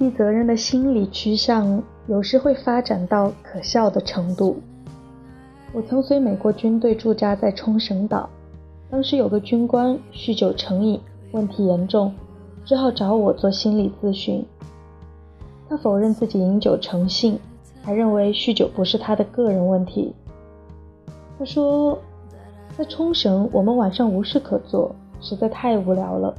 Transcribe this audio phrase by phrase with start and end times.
[0.00, 4.56] 逃避责任的心理趋向有时会发展到可笑的程度。
[5.74, 8.26] 我曾随美国军队驻扎在冲绳岛，
[8.90, 10.98] 当时有个军官酗酒成瘾，
[11.32, 12.14] 问题严重，
[12.64, 14.42] 只好找我做心理咨询。
[15.68, 17.38] 他否认自己饮酒成性，
[17.82, 20.14] 还认为酗酒不是他的个人问题。
[21.38, 21.98] 他说，
[22.74, 26.34] 在冲绳我们晚上无事可做，实在太无聊了，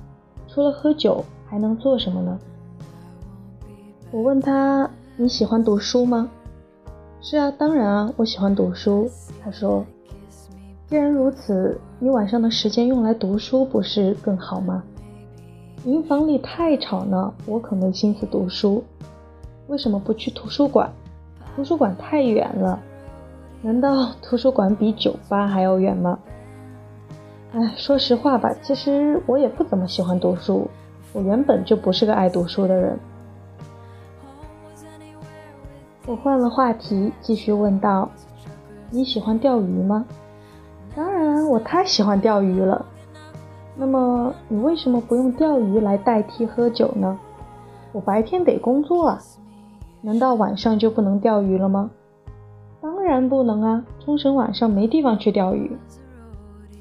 [0.48, 2.39] 除了喝酒还能做什么呢？
[4.12, 6.30] 我问他：“你喜欢读书吗
[7.22, 9.10] ？”“是啊，当然啊，我喜欢读书。”
[9.42, 9.86] 他说
[10.86, 14.84] ：“既然如此，你晚上的时间用来读书不是更好吗？
[15.86, 18.84] 营房里太吵呢，我可没心思读书。
[19.68, 20.92] 为什么不去图书馆？
[21.56, 22.78] 图书馆太远了。
[23.62, 26.20] 难道图书馆比酒吧还要远吗？”
[27.56, 30.70] 哎，说实话吧，其实我也不怎么喜欢读书。
[31.14, 33.00] 我原本就不是个爱读书的人。
[36.07, 38.09] 我换了话题，继续问道
[38.89, 40.03] ：“你喜欢钓鱼吗
[40.95, 42.83] ？”“当然，我太喜欢钓鱼了。
[43.77, 47.17] ”“那么，你为什么不用钓鱼来代替喝酒呢
[47.94, 49.19] ？”“我白天得工作啊，
[50.02, 51.91] 难道晚上就不能钓鱼了吗
[52.81, 55.72] ？”“当然不能啊，冲绳晚上没地方去钓鱼。”“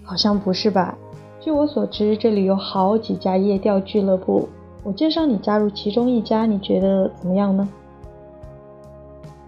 [0.03, 0.97] 好像不是吧？
[1.41, 4.49] 据我所知，这里有好几家夜钓俱乐部，
[4.83, 7.69] 我介绍你加入其中一家，你觉得怎么样呢？”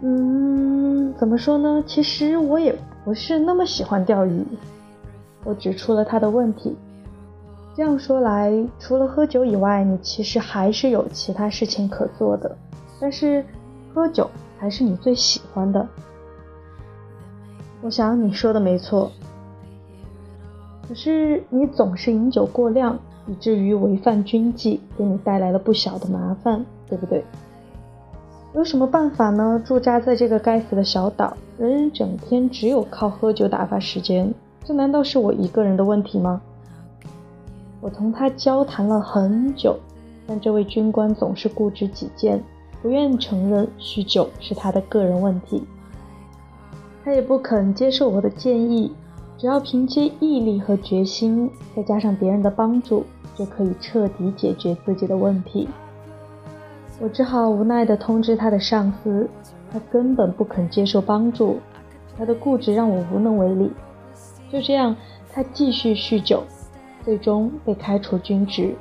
[0.05, 1.83] 嗯，怎么说呢？
[1.87, 4.45] 其实我也不是那么喜欢钓鱼。
[5.45, 6.77] 我指出了他的问题。
[7.75, 12.57] 这样说来，除了喝酒以外，你其实还是有其他事情可做的。
[13.01, 13.45] 但是，
[13.95, 15.87] 喝酒还是你最喜欢的。
[17.81, 19.11] 我想你说的没错。
[20.89, 27.25] 可是你总是饮酒过量，以至于违反军纪，给你带来了不小的麻烦，对不对？
[28.55, 29.61] 有什么办法呢？
[29.65, 34.33] 驻扎在这个该死的小岛，人人整天只有靠喝酒打发时间，
[34.63, 36.39] 这难道是我一个人的问题吗？
[37.81, 39.79] 我同他交谈了很久，
[40.27, 42.43] 但这位军官总是固执己见，
[42.83, 45.65] 不愿承认酗酒是他的个人问题。
[47.03, 48.93] 他也不肯接受我的建议，
[49.39, 53.05] 只要凭借毅力和决心，再加上别人的帮助，
[53.35, 55.67] 就可以彻底解决自己的问题。
[57.03, 59.29] 我只好无奈地通知他的上司，
[59.73, 61.59] 他根本不肯接受帮助，
[62.17, 63.73] 他的固执让我无能为力。
[64.53, 64.95] 就这样，
[65.33, 66.45] 他继续酗酒，
[67.05, 68.77] 最终被开除军职。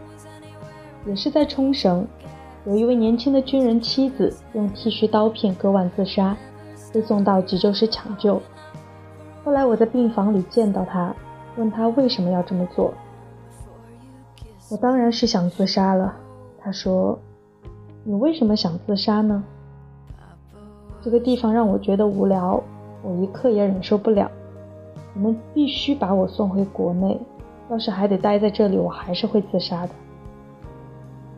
[1.08, 2.06] 也是在冲绳，
[2.66, 6.38] 有一位年轻的军人妻子用剃须刀片割腕自杀，
[6.94, 8.40] 被送到急救室抢救。
[9.44, 11.12] 后来我在病房里见到他，
[11.58, 12.94] 问他为什么要这么做。
[14.70, 16.14] 我当然是想自杀了，
[16.60, 17.18] 他说。
[18.04, 19.44] 你为什么想自杀呢？
[21.04, 22.62] 这个地方让我觉得无聊，
[23.04, 24.30] 我一刻也忍受不了。
[25.14, 27.20] 你们必须把我送回国内，
[27.70, 29.94] 要是还得待在这里，我还是会自杀的。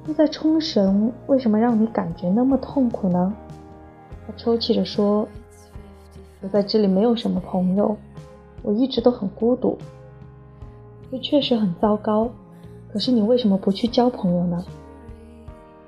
[0.06, 3.34] 住在冲绳，为什么让你感觉那么痛苦呢？
[4.26, 5.28] 他抽泣着说
[6.40, 7.98] ：“我在这里没有什么朋友，
[8.62, 9.78] 我一直都很孤独。
[11.12, 12.30] 这确实很糟糕，
[12.92, 14.64] 可是你为什么不去交朋友呢？”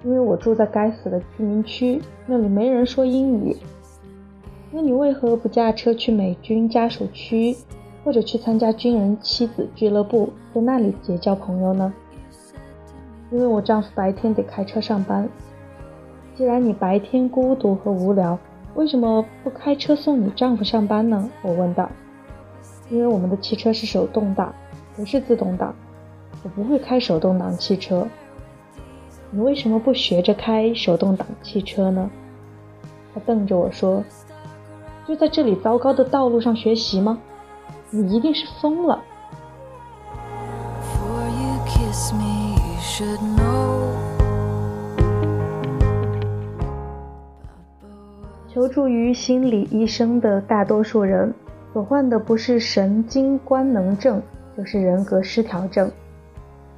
[0.06, 3.58] 因为我住在该死的居民区，那里没人说英语。
[4.72, 7.58] 那你为何不驾车去美军家属区，
[8.04, 11.92] 或者去参加军人妻子俱乐部，在那里结交朋友呢？
[13.32, 15.28] 因为我丈夫白天得开车上班。
[16.36, 18.38] 既然你白天孤独和无聊，
[18.76, 21.28] 为什么不开车送你丈夫上班呢？
[21.42, 21.90] 我问道。
[22.92, 24.54] 因为我们的汽车是手动挡，
[24.96, 25.74] 不是自动挡。
[26.44, 28.08] 我不会开手动挡汽车。
[29.32, 32.10] 你为什么不学着开手动挡汽车呢？
[33.14, 34.04] 他瞪着我说
[35.08, 37.18] ：“就在这里糟糕的道路上学习吗？
[37.90, 39.02] 你一定是疯了。”
[48.48, 51.34] 求助于心理医生的大多数人，
[51.74, 54.22] 所患的不是神经官能症，
[54.58, 55.92] 就是人格失调症。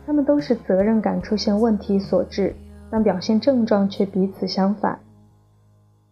[0.08, 2.56] 他们都是责任感出现问题所致，
[2.90, 4.98] 但表现症状却彼此相反。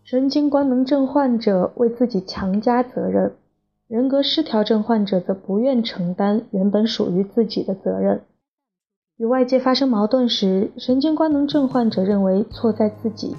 [0.03, 3.31] 神经官能症患者为自己强加责任，
[3.87, 8.19] 人格失调症患者则不愿承担原本属于自己的责任。
[9.15, 13.33] 与外界发生矛盾时，神经官能症患者认为错在自己，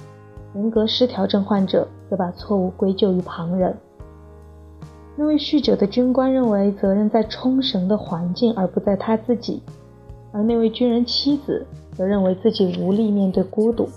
[0.55, 3.77] 人格失调症患者则把错误归咎于旁人。
[5.15, 9.61] 那位酗酒的军官认为责任在冲绳的环境，而不在他自己。
[10.37, 13.89] 而那位军人妻子则认为自己无力面对孤独。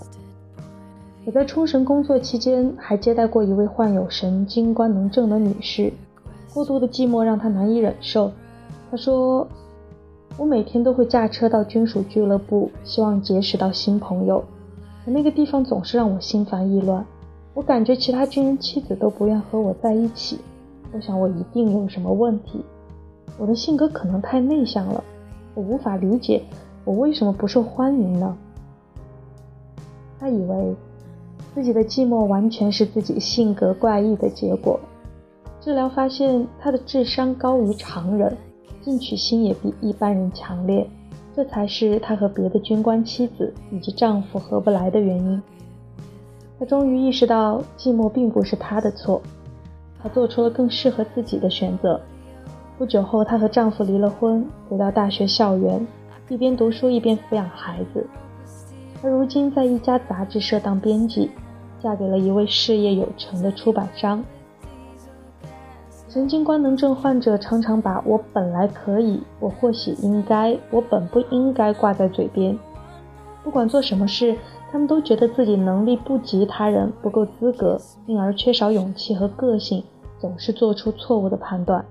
[1.23, 5.93] 我在冲绳工作期间，还接待过一位患有神经官能症的女士。
[6.51, 8.31] 过度的寂寞让她难以忍受。
[8.89, 9.47] 她说
[10.35, 14.43] ：“我每天都会驾车到军属俱乐部，希望结识到新朋友。
[15.05, 17.05] 可那个地方总是让我心烦意乱。
[17.53, 20.39] 我感觉其他军人妻子都不愿和我在一起。
[20.91, 22.65] 我想我一定有什么问题。
[23.37, 25.03] 我的性格可能太内向了。
[25.53, 26.43] 我无法理解
[26.83, 28.37] 我为什么不受欢迎呢？”
[30.19, 30.75] 他以为。
[31.53, 34.79] 自己的寂寞完全是自己性格怪异的结果。
[35.59, 38.37] 治疗发现他的智商高于常人，
[38.81, 40.89] 进取心也比一般人强烈，
[41.35, 45.43] 这才是他和别的军官妻子以及丈夫合不来的原因。
[46.57, 49.21] 他终于意识到寂寞并不是他的错，
[50.01, 51.99] 他做出了更适合自己的选择。
[52.81, 55.85] 不久后，她和丈夫离了婚，回到大学校园，
[56.29, 58.03] 一边读书一边抚养孩子。
[58.99, 61.29] 她如今在一家杂志社当编辑。
[61.79, 64.23] 嫁给了一位事业有成的出版商。
[66.09, 72.57] 神经官能症患者常常把我本来可以，我或许应该，我本不应该挂在嘴边。
[73.43, 74.35] 不管做什么事，
[74.71, 79.83] 他们都觉得自己能力不及他人，不够资格，因而缺少勇气和个性，
[80.19, 81.85] 总是做出错误的判断。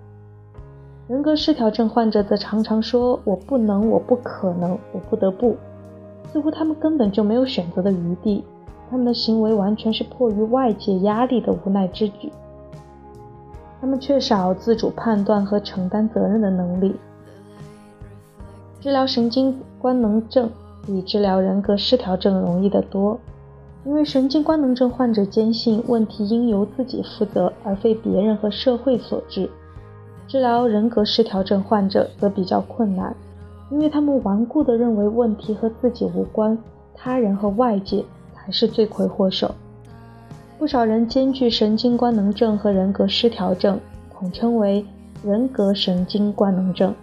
[1.10, 5.56] 人格失调症患者则常常说：“我不能，我不可能，我不得不。”
[6.32, 8.44] 似乎他们根本就没有选择的余地。
[8.88, 12.30] 他们的行为完全是迫于外界压力的无奈之举，
[13.80, 16.94] 他们缺少自主判断和承担责任的能力。
[18.80, 20.48] 治疗神经官能症
[20.86, 23.18] 比治疗人格失调症容易得多，
[23.84, 29.50] 因为神经官能症患者坚信问题应由自己负责，而非别人和社会所致。
[30.30, 33.12] 治疗人格失调症患者则比较困难，
[33.68, 36.56] 因为他们顽固地认为问题和自己无关，
[36.94, 38.04] 他人和外界。
[38.42, 39.54] 才是罪魁祸首。
[40.58, 43.78] 不少人兼具神经官能症和人格失调症，
[44.10, 44.82] 统称为
[45.22, 46.94] 人格神经官能症。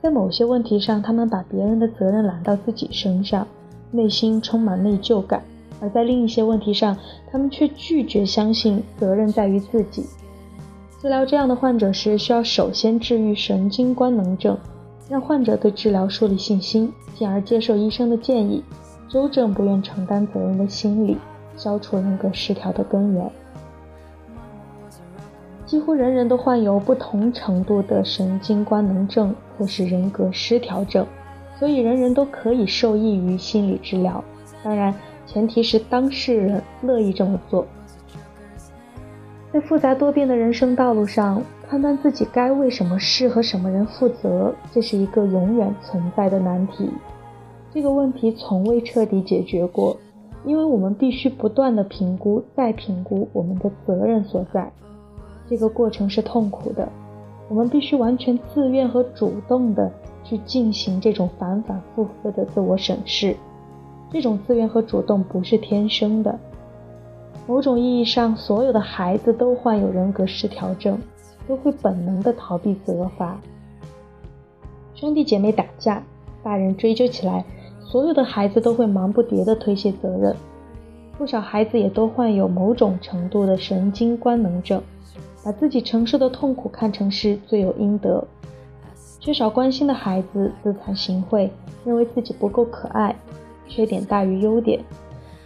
[0.00, 3.44] 在某些问题上，他们把别人的责任揽到自己身上，
[3.90, 5.40] 内心充满内疚感；
[5.80, 6.96] 而在另一些问题上，
[7.32, 10.06] 他们却拒绝相信责任在于自己。
[11.06, 14.58] 治疗这样的患者时，需要首先治愈神经官能症，
[15.08, 18.64] 让患者对治疗树立信心，进而接受医生的建议。
[19.08, 21.16] 纠正不愿承担责任的心理，
[21.56, 23.30] 消除人格失调的根源。
[25.64, 31.06] 几乎人人都患有不同程度的神经官能症或是人格失调症，
[31.56, 34.24] 所以人人都可以受益于心理治疗。
[34.64, 34.92] 当然，
[35.24, 37.64] 前提是当事人乐意这么做。
[39.56, 46.90] 在复杂多变的人生道路上，判断自己该为什么事和什么人负责，这是一个永远存在的难题。
[47.72, 49.96] 这个问题从未彻底解决过，
[50.44, 54.70] 因为我们必须不断的评估、再评估我们的责任所在。
[55.48, 56.86] 这个过程是痛苦的，
[57.48, 59.90] 我们必须完全自愿和主动的
[60.22, 63.34] 去进行这种反反复复的自我审视。
[64.10, 66.38] 这种自愿和主动不是天生的。
[67.46, 70.98] 某种意义上，所有的孩子都患有人格失调症，
[71.46, 73.38] 都会本能的逃避责罚。
[74.94, 76.02] 兄弟姐妹打架，
[76.42, 77.44] 大人追究起来。
[77.80, 80.34] 所有的孩子都会忙不迭地推卸责任，
[81.16, 84.82] 不少孩子也都患有某种程度的神经官能症，
[85.44, 88.26] 把自己承受的痛苦看成是罪有应得。
[89.20, 91.48] 缺少关心的孩子自惭形秽，
[91.84, 93.14] 认为自己不够可爱，
[93.68, 94.80] 缺点大于优点。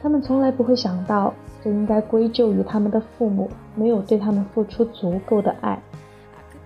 [0.02, 5.79] 他们从来不会想到，这应该归咎于他们的父母没有对他们付出足够的爱。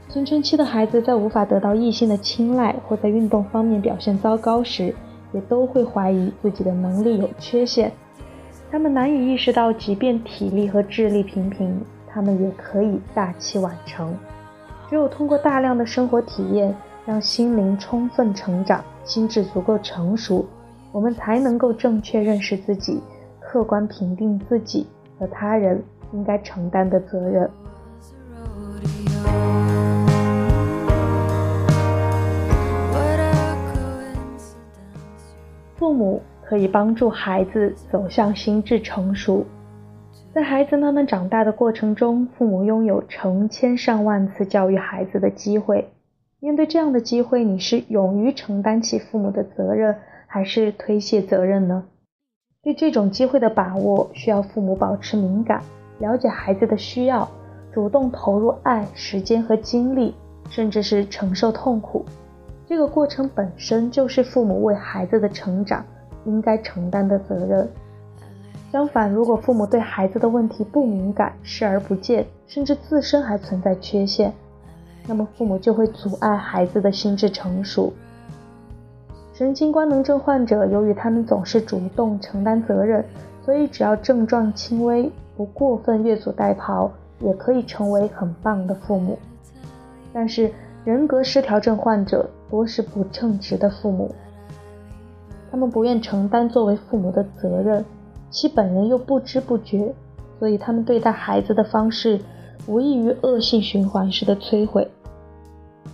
[0.08, 4.94] 青春期的孩子在无法得到异性的青睐，或在运动方面表现糟糕时，
[5.32, 7.90] 也都会怀疑自己的能力有缺陷，
[8.70, 14.16] 他们难以意识到，即便体力和智力平平，他们也可以大器晚成。
[14.88, 16.72] 只有通过大量的生活体验，
[17.04, 20.46] 让心灵充分成长，心智足够成熟，
[20.92, 23.00] 我们才能够正确认识自己，
[23.54, 24.84] 客观评定自己
[25.16, 25.80] 和他人
[26.12, 27.48] 应该承担的责任。
[35.76, 39.46] 父母可以帮助孩子走向心智成熟，
[40.32, 45.92] 在孩子慢慢长大的过程中，父母拥有成千上万次教育孩子的机会。
[46.40, 49.94] 面对这样的机会，你是勇于承担起父母的责任，
[50.26, 51.84] 还是推卸责任呢？
[52.64, 55.62] 对这种机会的把握，需要父母保持敏感，
[55.98, 57.28] 了解孩子的需要，
[57.74, 60.14] 主动投入爱、时间和精力，
[60.48, 62.06] 甚至是承受痛苦。
[62.66, 65.84] 这个过程本身就是父母为孩子的成长
[66.24, 67.68] 应该承担的责任。
[68.72, 74.32] 相反，如果父母对孩子的问题不敏感、视而不见，甚至自身还存在缺陷，
[75.06, 77.92] 那么父母就会阻碍孩子的心智成熟。
[79.34, 83.04] 神经官能症患者由于他们总是主动承担责任，
[83.44, 86.88] 所以只要症状轻微，不过分越俎代庖，
[87.18, 89.18] 也可以成为很棒的父母。
[90.12, 90.52] 但是
[90.84, 94.14] 人格失调症患者多是不称职的父母，
[95.50, 97.84] 他们不愿承担作为父母的责任，
[98.30, 99.92] 其本人又不知不觉，
[100.38, 102.20] 所以他们对待孩子的方式
[102.68, 104.88] 无异于恶性循环式的摧毁。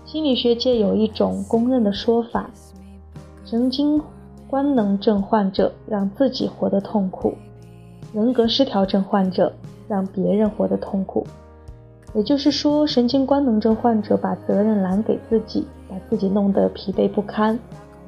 [0.04, 2.50] 心理学界有一种公认的说法。
[3.44, 4.00] 神经
[4.49, 7.35] 官能症患者让自己活得痛苦，
[8.12, 9.52] 人格失调症患者
[9.88, 11.26] 让别人活得痛苦。
[12.12, 17.56] 也就是说，神经官能症患者把责任揽给自己，把自己弄得疲惫不堪；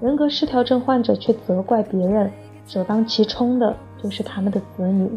[0.01, 2.31] 人格失调症患者却责怪别人，
[2.67, 5.11] 首当其冲的就是他们的子女。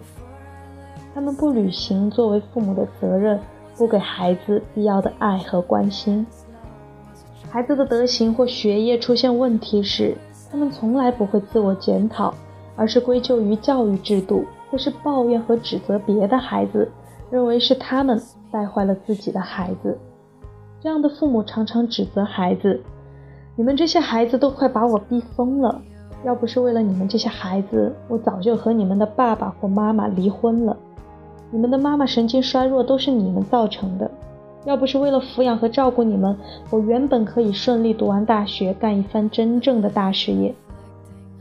[1.14, 3.40] 他们不履行作为父母的责任，
[3.76, 6.26] 不给孩子必要的爱和关心。
[7.56, 10.14] 孩子的德行或学业出现问题时，
[10.52, 12.34] 他们从来不会自我检讨，
[12.76, 16.92] 而是归咎于教育制度，或是抱怨和指责别的孩子，
[17.32, 18.22] 认为是他们
[18.52, 19.98] 带坏了自己的孩子。
[20.82, 22.78] 这样的父母常常指责孩子
[23.56, 25.82] ：“你们这些孩子都快把我逼疯了！
[26.26, 30.76] 要不是为了你们这些孩子，我早就和你们的爸爸或妈妈离婚了。
[31.52, 34.12] 你们的妈妈神经衰弱都是你们造成的。”
[34.66, 36.36] 要不是为了抚养和照顾你们，
[36.72, 40.54] 我原本可以顺利读完大学，干一番真正的大事业。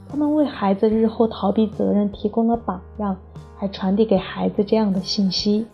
[0.08, 3.16] 他们为孩子日后逃避责任提供了榜样，
[3.56, 5.66] 还传递给孩子这样的信息：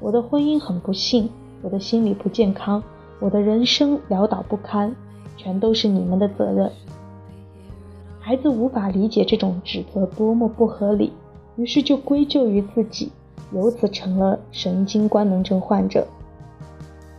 [0.00, 1.28] 我的婚姻很不幸，
[1.62, 2.82] 我的心理不健康，
[3.20, 4.96] 我的人生潦倒不堪，
[5.36, 6.70] 全都是你们的责任。
[8.18, 11.12] 孩子无法理解这种指责多么不合理，
[11.56, 13.12] 于是就归咎于自己，
[13.52, 16.06] 由此成了神经官能症患者。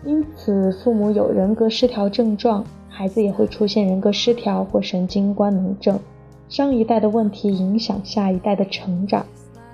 [0.06, 6.00] 因此，父母有人格失调症状，孩子也会出现人格失调或神经官能症。
[6.48, 9.26] 上一代的问题影响下一代的成长，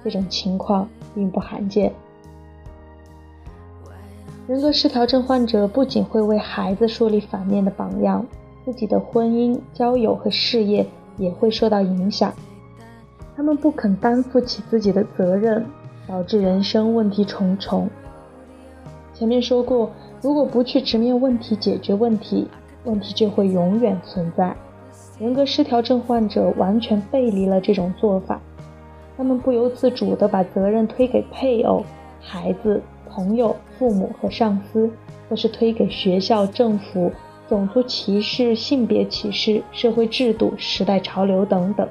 [0.02, 1.92] 这种情况并不罕见。
[4.48, 8.26] 人格失调症患者不仅会为孩子树立反面的榜样，
[8.64, 12.34] 自己的婚姻、交友和事业也会受到影响。
[13.36, 15.66] 他们不肯担负起自己的责任，
[16.08, 17.90] 导致人生问题重重。
[19.14, 19.92] 前面说过。
[20.22, 22.48] 如果不去直面问题、解决问题，
[22.84, 24.56] 问题就会永远存在。
[25.20, 28.40] 人格失调症患者完全背离了这种做法，
[29.18, 31.84] 他们不由自主地把责任推给配偶、
[32.20, 34.90] 孩子、朋友、父母和上司，
[35.30, 37.12] 或是推给学校、政府、
[37.48, 41.88] 种族歧视、性别歧视、社会制度、时代潮流等等，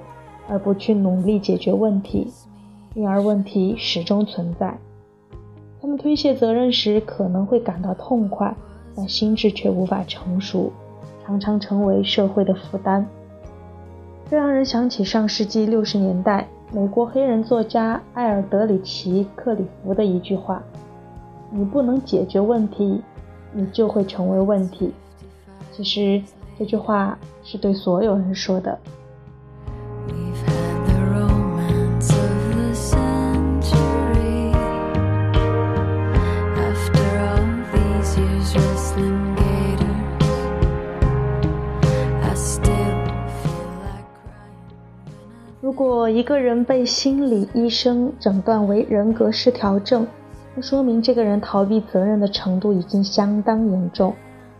[0.48, 2.32] 而不去努力解决问题，
[2.94, 4.78] 因而问题始终存在。
[5.80, 8.54] 他们推卸责任时可能会感到痛快，
[8.94, 10.70] 但心智却无法成熟，
[11.24, 13.06] 常常成为社会的负担。
[14.28, 20.62] 这让人想起上世纪六十年代美国黑人作家艾尔德里奇·克里夫的一句话
[21.50, 23.02] ：“你不能解决问题，
[23.52, 24.92] 你就会成为问题。”
[25.72, 26.22] 其实
[26.58, 28.78] 这句话是对所有人说的。
[45.80, 50.06] 如果一个人被心理医生诊断为人格失调症，
[50.54, 54.14] 那说明这个人逃避责任的程度已经相当严重。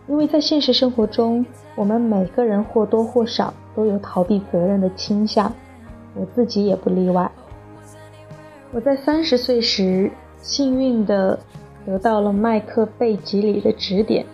[0.07, 5.53] 因为在现实生活中，我们每个人或多或少都有逃避责任的倾向，
[6.15, 7.31] 我自己也不例外。
[8.71, 10.09] 我在三十岁时
[10.41, 11.37] 幸运地
[11.85, 14.25] 得到了麦克贝吉里的指点，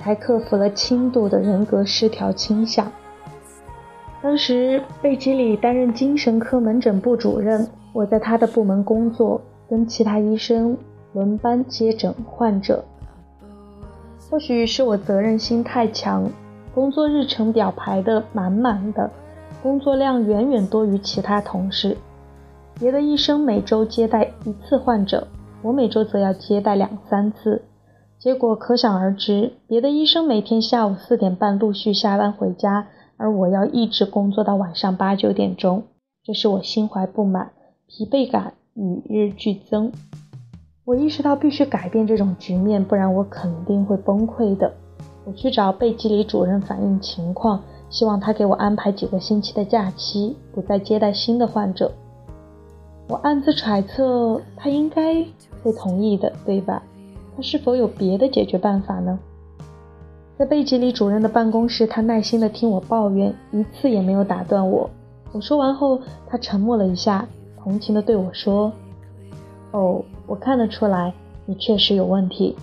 [0.00, 2.90] 才克服了轻度的人格失调倾向。
[4.22, 10.76] 当时贝吉里担任精神科门诊部主任，我在他的部门工作，跟其他医生
[11.12, 12.84] 轮班接诊患者。
[14.30, 16.30] 或许是我责任心太强，
[16.72, 19.10] 工作日程表排得满满的，
[19.60, 21.96] 工作量远远多于其他同事。
[22.78, 25.26] 别的医生每周接待一次患者，
[25.62, 27.62] 我每周则要接待两三次，
[28.20, 29.54] 结果可想而知。
[29.66, 32.86] 别的医生每天下午四点半陆续下班回家。
[33.22, 35.84] 而我要一直工作到晚上八九点钟，
[36.24, 37.52] 这使我心怀不满，
[37.86, 39.92] 疲惫感与日俱增。
[40.84, 44.72] 我意识到必须改变这种局面，不然我肯定会崩溃的。
[45.24, 51.92] 我去找贝基里主任反映情况，希望他给我安排几个星期的假期，不再接待新的患者。
[53.08, 55.24] 我暗自揣测，他应该
[55.62, 56.82] 会同意的，对吧？
[57.36, 59.16] 他是否有别的解决办法呢？
[60.42, 64.90] 在贝吉里主任的办公室，他耐心地听我抱怨，一次也没有打断我。
[65.30, 67.24] 我说完后，他沉默了一下，
[67.62, 68.72] 同情地对我说
[69.70, 71.14] ：“哦，我看得出来，
[71.46, 72.56] 你确实有问题。”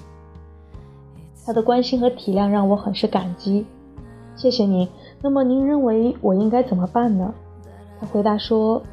[1.46, 3.66] 他的关心和体谅让我很是感激，
[4.36, 4.86] 谢谢您。
[5.22, 7.34] 那么您认为我应该怎么办呢？
[8.02, 8.84] 他回答说：“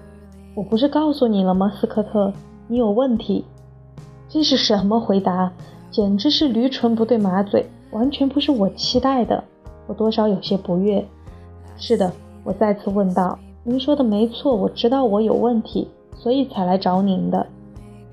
[0.54, 2.32] 我不是告诉你了吗，斯科特，
[2.68, 3.44] 你有问题。”
[4.30, 5.52] 这是什么回答？
[5.90, 9.42] 简直是驴唇不对马嘴，完全不是我期待的。
[9.86, 11.04] 我多少有些不悦。
[11.76, 12.12] 是的，
[12.44, 17.46] 我再次问道：“您说的没错，我知道我有问题，所以才来找您的。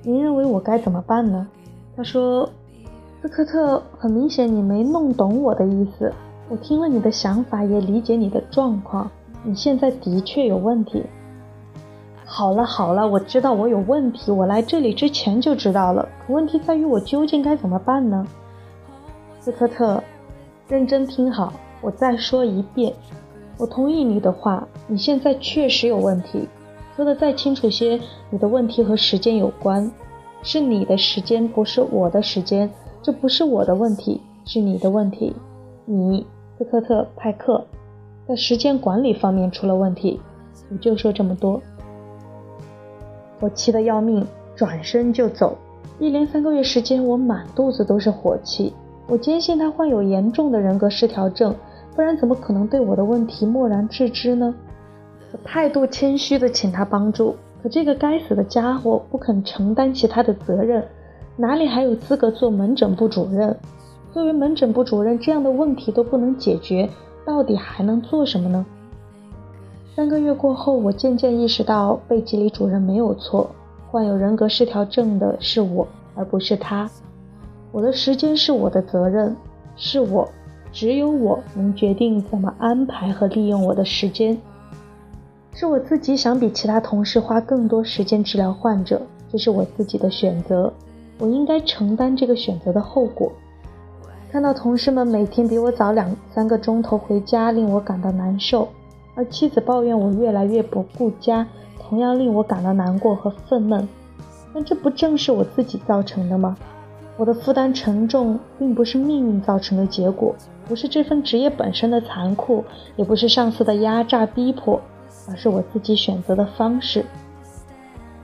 [0.02, 1.48] 您认为我该怎么办呢？”
[1.96, 2.50] 他说。
[3.22, 6.12] 斯科特，很明显你没弄懂我的意思。
[6.50, 9.10] 我听了你的想法，也理解你的状况。
[9.44, 11.02] 你现在的确有问题。
[12.26, 16.06] 好了好了，我知道我有问题，我来这里之前就知道了。
[16.28, 18.28] 可问题在于，我究竟该怎么办呢？
[19.44, 20.02] 斯科特，
[20.70, 22.94] 认真听好，我再说一遍。
[23.58, 26.48] 我同意你的话，你现在确实有问题。
[26.96, 29.92] 说的再清楚些，你的问题和时间有关，
[30.44, 32.72] 是你的时间，不是我的时间。
[33.02, 35.36] 这不是我的问题，是你的问题。
[35.84, 36.26] 你，
[36.58, 37.66] 斯科特·派克，
[38.26, 40.22] 在时间管理方面出了问题。
[40.72, 41.62] 我就说这么多。
[43.42, 45.58] 我气得要命，转身就走。
[46.00, 48.74] 一连三个月时间，我满肚子都是火气。
[49.08, 51.54] 我坚信他患有严重的人格失调症，
[51.96, 54.54] 不然怎么可能对我的问题漠然置之呢？
[55.32, 60.84] 我态度谦虚地请他帮助，可这个该死的家伙不肯承担起他的责任。
[61.36, 63.56] 哪里还有资格做门诊部主任？
[64.14, 66.88] 作为门诊部主任，这样的问题都不能解决，
[67.26, 68.66] 到底还能做什么呢？
[69.96, 73.50] 三个月过后，我渐渐意识到贝吉里主任没有错，
[73.90, 76.90] 患有人格失调症的是我，而不是他。
[77.74, 79.36] 我的时间是我的责任，
[79.76, 80.30] 是我，
[80.72, 84.38] 只有我能决定怎么安排和利用我的时间。
[85.56, 90.72] 是我自己想比其他同事花更多时间治疗患者，这是我自己的选择。
[91.18, 93.32] 我应该承担这个选择的后果。
[94.32, 98.68] 看到同事们每天比我早两三个钟头回家，令我感到难受；
[99.16, 101.48] 而妻子抱怨我越来越不顾家，
[101.80, 103.88] 同样令我感到难过和愤懑。
[104.54, 106.56] 但这不正是我自己造成的吗？
[107.16, 110.36] 我的负担沉重，并不是命运造成的结果，
[110.68, 112.64] 不是这份职业本身的残酷，
[112.96, 114.82] 也不是上司的压榨逼迫，
[115.30, 117.06] 而是我自己选择的方式。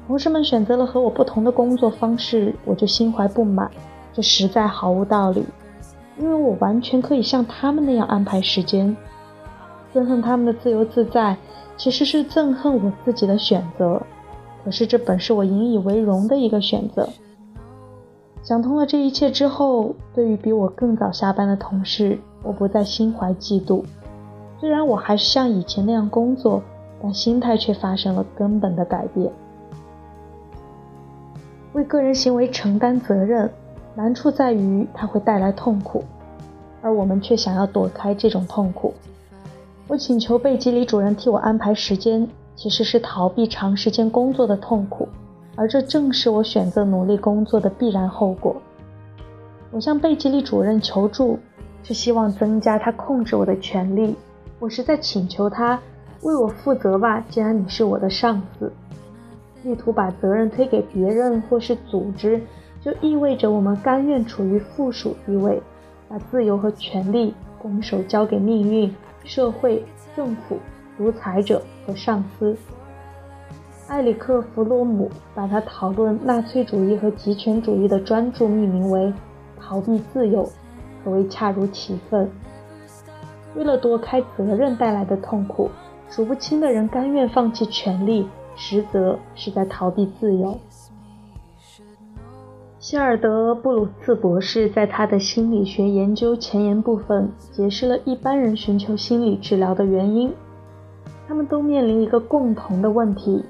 [0.07, 3.69] 同事们选择了和我不同的工作方式，我就心怀不满。
[4.11, 5.45] 这实在毫无道理，
[6.17, 8.97] 因为我完全可以像他们那样安排时间。
[9.93, 11.37] 憎恨他们的自由自在，
[11.77, 14.01] 其实是憎恨我自己的选择。
[14.65, 17.07] 可是这本是我引以为荣的一个选择。
[18.49, 23.83] 想通了这一切之后，对于比我更早下班的同事，我不再心怀嫉妒。
[24.59, 26.59] 虽然我还是像以前那样工作，
[26.99, 29.31] 但心态却发生了根本的改变。
[31.73, 33.47] 为个人行为承担责任，
[33.93, 36.03] 难处在于它会带来痛苦，
[36.81, 38.95] 而我们却想要躲开这种痛苦。
[39.87, 45.07] 我请求贝吉里主任替我安排时间，其实是逃避长时间工作的痛苦，
[45.59, 48.55] 而这正是我选择努力工作的必然后果。
[49.71, 51.37] 我向贝吉利主任求助，
[51.83, 54.15] 是希望增加他控制我的权利。
[54.57, 55.77] 我是在请求他
[56.21, 58.71] 为我负责吧，既然你是我的上司。
[59.65, 62.41] 意图把责任推给别人或是组织，
[62.79, 65.61] 就意味着我们甘愿处于附属地位，
[66.07, 68.95] 把自由和权利拱手交给命运、
[69.25, 70.57] 社会、政府、
[70.97, 72.55] 独裁者和上司。
[73.89, 79.13] 埃里克·弗洛姆把他讨论纳粹主义和极权主义的专著命名为
[79.59, 80.49] “逃避自由”，
[81.03, 82.29] 可谓恰如其分。
[83.55, 85.69] 为了躲开责任带来的痛苦，
[86.09, 88.27] 数不清的人甘愿放弃权利。
[88.61, 90.59] 实则是在逃避自由。
[92.77, 100.33] 希尔德·布鲁茨博士在他的心理学研究前言部分解释了一般人寻求心理治疗的原因：
[101.25, 103.41] 他们都面临一个共同的问题，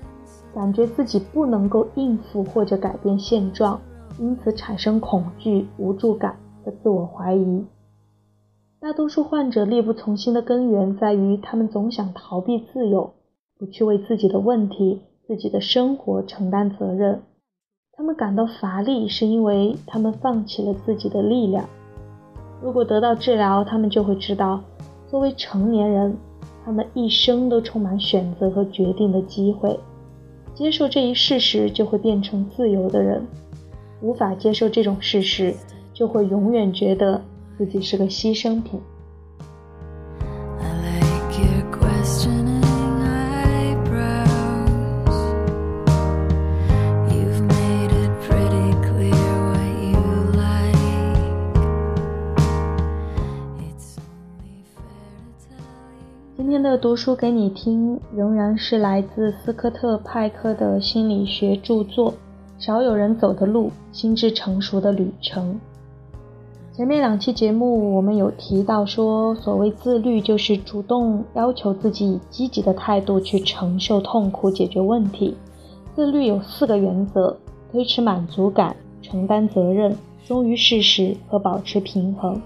[0.59, 3.79] 感觉自己不能够应付或者改变现状，
[4.19, 7.63] 因此产生恐惧、无助感和自我怀疑。
[8.81, 13.13] 大多数患者力不从心的根源在于他们总想逃避自由。
[13.57, 17.21] 不去为自己的问题、自己的生活承担责任，
[17.93, 21.69] 他们感到乏力，是因为他们放弃了自己的力量。
[22.61, 24.59] 如果得到治疗，他们就会知道，
[25.07, 26.17] 作为成年人，
[26.65, 29.79] 他们一生都充满选择和决定的机会。
[30.59, 33.21] 接受这一事实，就会变成自由的人；
[34.01, 35.55] 无法接受这种事实，
[35.93, 37.23] 就会永远觉得
[37.57, 38.77] 自己是个牺牲品。
[56.81, 62.11] 读书给你听，仍然是来自斯科特·派克的心理学著作
[62.57, 65.53] 《少有人走的路：心智成熟的旅程》。
[66.73, 75.35] 前面两期节目我们有提到说，所谓自律，就是主动要求自己以积极的态度去承受痛苦、解决问题。
[75.93, 77.35] 自律有四个原则：
[77.73, 79.93] 推迟满足感、承担责任、
[80.25, 82.41] 忠于事实和保持平衡。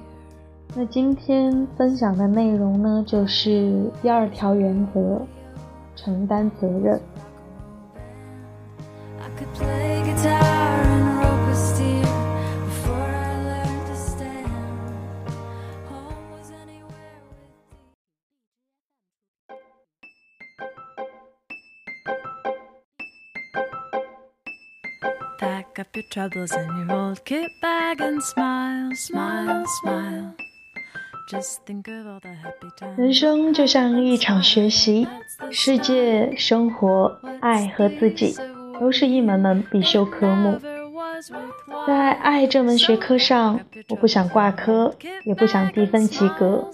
[0.76, 5.22] 那今天分享的内容呢，就是第二条原则：
[5.96, 7.00] 承担责任。
[32.98, 35.08] 人生就像一场学习，
[35.52, 38.36] 世界、生活、爱和自己，
[38.80, 40.60] 都是一门门必修科目。
[41.88, 44.93] 在爱这门学科上，我不想挂科，
[45.26, 46.67] 也不想低分及格，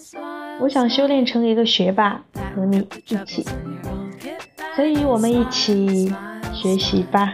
[0.60, 2.22] 我想修炼成一个学霸，
[2.56, 3.46] 和你一起。
[4.76, 6.14] 所以，我们一起
[6.54, 7.34] 学习吧。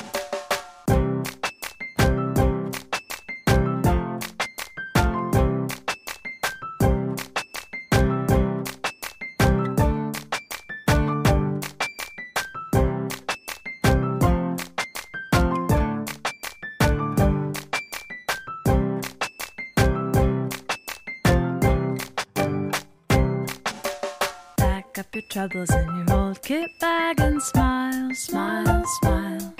[25.11, 29.53] Up your troubles in your old kit bag and smile, smile, smile.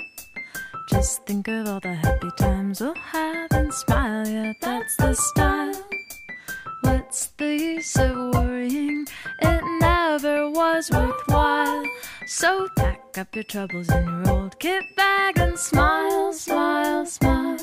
[0.88, 5.74] Just think of all the happy times we'll have and smile, yeah, that's the style.
[6.80, 9.06] What's the use of worrying?
[9.42, 11.84] It never was worthwhile.
[12.28, 17.58] So pack up your troubles in your old kit bag and smile, smile, smile.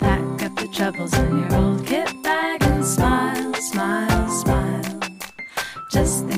[0.00, 5.00] Pack up your troubles in your old kit bag and smile, smile, smile.
[5.90, 6.33] Just